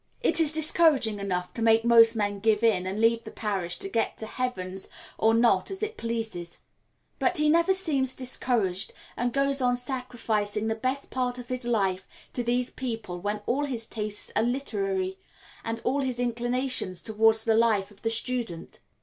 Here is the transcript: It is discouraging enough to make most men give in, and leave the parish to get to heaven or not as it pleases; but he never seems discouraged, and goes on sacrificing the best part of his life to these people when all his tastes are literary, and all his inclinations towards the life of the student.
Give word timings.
It 0.21 0.39
is 0.39 0.51
discouraging 0.51 1.19
enough 1.19 1.53
to 1.53 1.61
make 1.61 1.85
most 1.85 2.15
men 2.15 2.39
give 2.39 2.63
in, 2.63 2.87
and 2.87 2.99
leave 2.99 3.23
the 3.23 3.29
parish 3.29 3.77
to 3.77 3.87
get 3.87 4.17
to 4.17 4.25
heaven 4.25 4.79
or 5.19 5.35
not 5.35 5.69
as 5.69 5.83
it 5.83 5.95
pleases; 5.95 6.57
but 7.19 7.37
he 7.37 7.47
never 7.49 7.71
seems 7.71 8.15
discouraged, 8.15 8.93
and 9.15 9.31
goes 9.31 9.61
on 9.61 9.75
sacrificing 9.75 10.69
the 10.69 10.73
best 10.73 11.11
part 11.11 11.37
of 11.37 11.49
his 11.49 11.65
life 11.65 12.07
to 12.33 12.41
these 12.43 12.71
people 12.71 13.19
when 13.19 13.43
all 13.45 13.65
his 13.65 13.85
tastes 13.85 14.31
are 14.35 14.41
literary, 14.41 15.19
and 15.63 15.81
all 15.83 16.01
his 16.01 16.17
inclinations 16.19 16.99
towards 17.03 17.43
the 17.43 17.53
life 17.53 17.91
of 17.91 18.01
the 18.01 18.09
student. 18.09 18.79